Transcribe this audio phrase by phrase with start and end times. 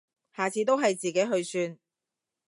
[0.35, 1.77] 下次都係自己去算